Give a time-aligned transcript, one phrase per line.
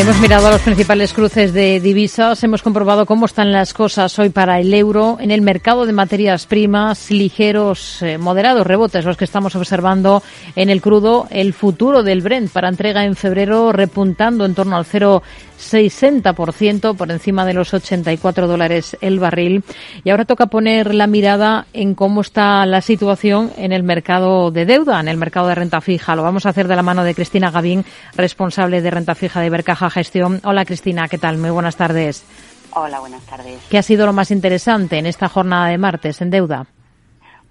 [0.00, 4.30] Hemos mirado a los principales cruces de divisas, hemos comprobado cómo están las cosas hoy
[4.30, 9.26] para el euro en el mercado de materias primas, ligeros, eh, moderados rebotes los que
[9.26, 10.22] estamos observando
[10.56, 14.86] en el crudo, el futuro del Brent para entrega en febrero repuntando en torno al
[14.86, 19.64] 0,60% por encima de los 84 dólares el barril.
[20.02, 24.64] Y ahora toca poner la mirada en cómo está la situación en el mercado de
[24.64, 26.16] deuda, en el mercado de renta fija.
[26.16, 27.84] Lo vamos a hacer de la mano de Cristina Gavín,
[28.16, 30.40] responsable de renta fija de Bercaja Gestión.
[30.44, 31.38] Hola Cristina, ¿qué tal?
[31.38, 32.24] Muy buenas tardes.
[32.72, 33.60] Hola, buenas tardes.
[33.68, 36.66] ¿Qué ha sido lo más interesante en esta jornada de martes en deuda?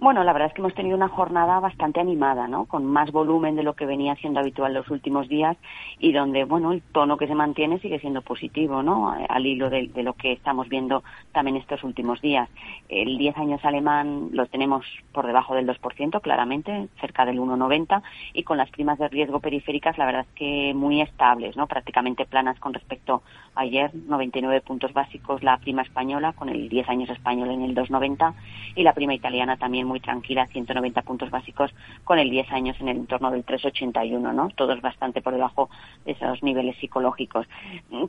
[0.01, 2.63] Bueno, la verdad es que hemos tenido una jornada bastante animada, ¿no?
[2.67, 5.57] Con más volumen de lo que venía siendo habitual los últimos días
[5.99, 9.13] y donde, bueno, el tono que se mantiene sigue siendo positivo, ¿no?
[9.27, 12.47] Al hilo de, lo que estamos viendo también estos últimos días.
[12.87, 18.01] El 10 años alemán lo tenemos por debajo del 2%, claramente, cerca del 1,90
[18.33, 21.67] y con las primas de riesgo periféricas, la verdad es que muy estables, ¿no?
[21.67, 23.21] Prácticamente planas con respecto
[23.53, 27.75] a ayer, 99 puntos básicos la prima española, con el 10 años español en el
[27.75, 28.33] 2,90
[28.75, 31.73] y la prima italiana también muy tranquila, 190 puntos básicos,
[32.05, 34.49] con el 10 años en el entorno del 3,81, ¿no?
[34.55, 35.69] Todos bastante por debajo
[36.05, 37.47] de esos niveles psicológicos.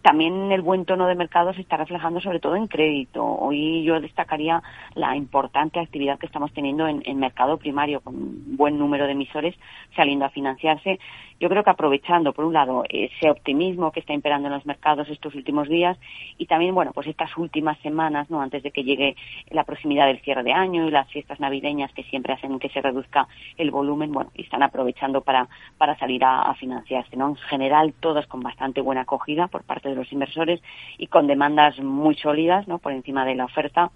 [0.03, 3.25] También el buen tono de mercado se está reflejando sobre todo en crédito.
[3.25, 4.63] Hoy yo destacaría
[4.95, 9.13] la importante actividad que estamos teniendo en, en mercado primario, con un buen número de
[9.13, 9.57] emisores
[9.97, 11.01] saliendo a financiarse
[11.41, 15.09] yo creo que aprovechando, por un lado, ese optimismo que está imperando en los mercados
[15.09, 15.99] estos últimos días
[16.37, 18.43] y también, bueno, pues estas últimas semanas, ¿no?
[18.43, 19.17] Antes de que llegue
[19.49, 22.81] la proximidad del cierre de año y las fiestas navideñas que siempre hacen que se
[22.81, 27.29] reduzca el volumen, bueno, y están aprovechando para, para salir a, financiarse, ¿no?
[27.29, 30.61] En general, todas con bastante buena acogida por parte de los inversores
[30.99, 32.79] y con demandas muy sólidas, ¿no?
[32.79, 33.91] Por encima de la oferta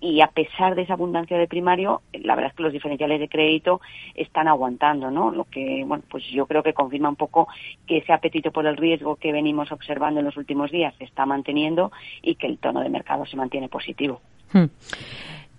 [0.00, 3.28] y a pesar de esa abundancia de primario, la verdad es que los diferenciales de
[3.28, 3.80] crédito
[4.14, 5.30] están aguantando, ¿no?
[5.30, 7.48] Lo que, bueno, pues yo creo que confirma un poco
[7.86, 11.24] que ese apetito por el riesgo que venimos observando en los últimos días se está
[11.24, 11.92] manteniendo
[12.22, 14.20] y que el tono de mercado se mantiene positivo.
[14.52, 14.66] Hmm.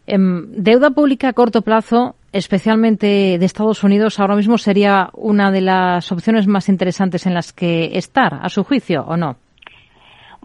[0.07, 5.59] Em, deuda pública a corto plazo, especialmente de Estados Unidos, ahora mismo sería una de
[5.59, 9.35] las opciones más interesantes en las que estar, a su juicio, ¿o no?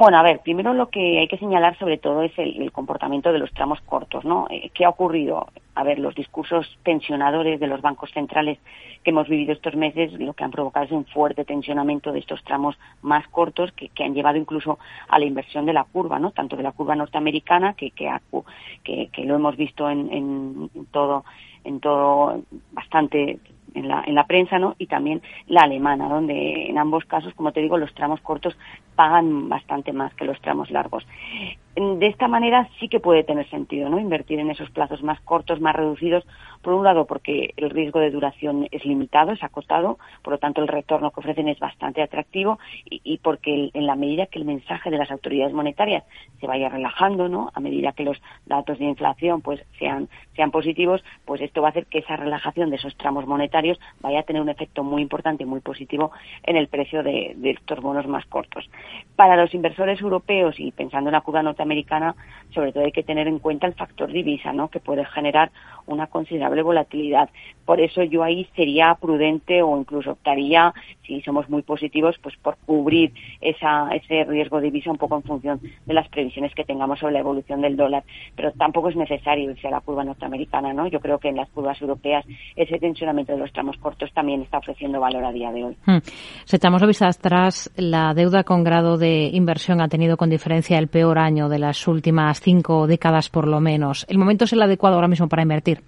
[0.02, 3.38] Bueno, a ver, primero lo que hay que señalar sobre todo es el, comportamiento de
[3.38, 4.48] los tramos cortos, ¿no?
[4.50, 5.46] Eh, ¿Qué ha ocurrido?
[5.76, 8.58] A ver, los discursos tensionadores de los bancos centrales
[9.04, 12.42] que hemos vivido estos meses lo que han provocado es un fuerte tensionamiento de estos
[12.42, 16.32] tramos más cortos que, han llevado incluso a la inversión de la curva, ¿no?
[16.32, 18.10] Tanto de la curva norteamericana que, que,
[18.82, 21.24] que, lo hemos visto en, en todo
[21.62, 22.42] en todo
[22.72, 23.38] bastante
[23.82, 24.74] en la, en la prensa, ¿no?
[24.78, 28.56] Y también la alemana, donde en ambos casos, como te digo, los tramos cortos
[28.94, 31.06] pagan bastante más que los tramos largos.
[31.74, 33.98] De esta manera sí que puede tener sentido, ¿no?
[33.98, 36.24] Invertir en esos plazos más cortos, más reducidos,
[36.60, 40.60] por un lado porque el riesgo de duración es limitado, es acotado, por lo tanto
[40.60, 44.90] el retorno que ofrecen es bastante atractivo y, porque en la medida que el mensaje
[44.90, 46.04] de las autoridades monetarias
[46.40, 47.50] se vaya relajando, ¿no?
[47.54, 51.70] A medida que los datos de inflación pues sean sean positivos, pues esto va a
[51.70, 55.42] hacer que esa relajación de esos tramos monetarios vaya a tener un efecto muy importante
[55.42, 56.12] y muy positivo
[56.42, 58.68] en el precio de, estos bonos más cortos.
[59.16, 62.14] Para los inversores europeos y pensando en la curva norteamericana,
[62.54, 64.68] sobre todo hay que tener en cuenta el factor divisa, ¿no?
[64.68, 65.50] que puede generar
[65.86, 67.30] una considerable volatilidad.
[67.64, 70.72] Por eso yo ahí sería prudente o incluso optaría,
[71.06, 75.60] si somos muy positivos, pues por cubrir esa, ese riesgo divisa un poco en función
[75.86, 78.04] de las previsiones que tengamos sobre la evolución del dólar.
[78.36, 80.86] Pero tampoco es necesario irse a la curva norteamericana, ¿no?
[80.88, 82.24] Yo creo que en las curvas europeas
[82.56, 85.76] ese tensionamiento de los tramos cortos también está ofreciendo valor a día de hoy.
[85.86, 85.98] Hmm.
[86.44, 90.78] Si echamos la vista atrás, la deuda con grado de inversión ha tenido con diferencia
[90.78, 94.04] el peor año de las últimas cinco décadas por lo menos.
[94.08, 95.82] ¿El momento es el adecuado ahora mismo para invertir?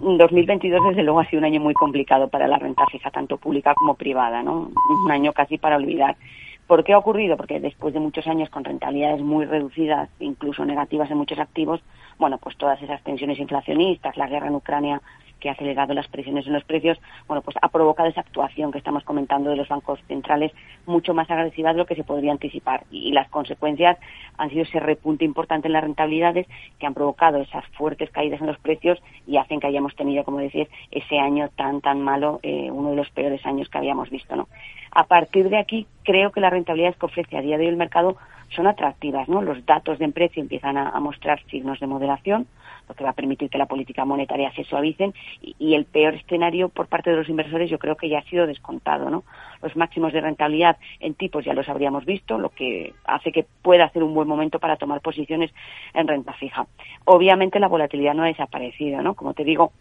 [0.00, 3.74] 2022 desde luego ha sido un año muy complicado para la renta fija, tanto pública
[3.74, 4.70] como privada, ¿no?
[5.04, 6.16] Un año casi para olvidar.
[6.66, 7.36] ¿Por qué ha ocurrido?
[7.36, 11.80] Porque después de muchos años con rentabilidades muy reducidas, incluso negativas en muchos activos,
[12.18, 15.00] bueno, pues todas esas tensiones inflacionistas, la guerra en Ucrania
[15.40, 18.78] que ha acelerado las presiones en los precios, bueno, pues ha provocado esa actuación que
[18.78, 20.52] estamos comentando de los bancos centrales
[20.86, 22.84] mucho más agresiva de lo que se podría anticipar.
[22.90, 23.98] Y, las consecuencias
[24.36, 26.46] han sido ese repunte importante en las rentabilidades
[26.78, 30.38] que han provocado esas fuertes caídas en los precios y hacen que hayamos tenido, como
[30.38, 34.36] decís, ese año tan, tan malo, eh, uno de los peores años que habíamos visto,
[34.36, 34.48] ¿no?
[34.90, 37.76] A partir de aquí, creo que las rentabilidades que ofrece a día de hoy el
[37.76, 38.16] mercado
[38.54, 39.42] son atractivas, ¿no?
[39.42, 42.46] Los datos de precio empiezan a mostrar signos de moderación,
[42.88, 46.68] lo que va a permitir que la política monetaria se suavicen y, el peor escenario
[46.68, 49.24] por parte de los inversores yo creo que ya ha sido descontado, ¿no?
[49.62, 53.88] Los máximos de rentabilidad en tipos ya los habríamos visto, lo que hace que pueda
[53.90, 55.52] ser un buen momento para tomar posiciones
[55.94, 56.66] en renta fija.
[57.04, 59.14] Obviamente la volatilidad no ha desaparecido, ¿no?
[59.14, 59.72] Como te digo,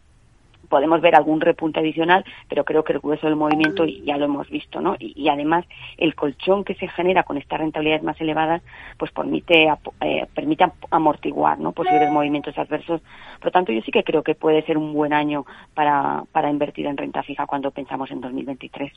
[0.69, 4.49] podemos ver algún repunte adicional, pero creo que el grueso del movimiento ya lo hemos
[4.49, 4.95] visto, ¿no?
[4.99, 5.65] Y, además
[5.97, 8.61] el colchón que se genera con estas rentabilidades más elevadas,
[8.97, 9.67] pues permite
[10.01, 11.71] eh, permite amortiguar, ¿no?
[11.71, 13.01] Posibles movimientos adversos.
[13.37, 16.49] Por lo tanto, yo sí que creo que puede ser un buen año para, para
[16.49, 18.91] invertir en renta fija cuando pensamos en 2023.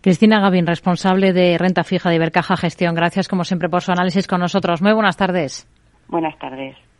[0.00, 2.94] Cristina Gavín, responsable de renta fija de Ibercaja Gestión.
[2.94, 4.82] Gracias como siempre por su análisis con nosotros.
[4.82, 5.68] Muy buenas tardes.
[6.08, 6.91] Buenas tardes.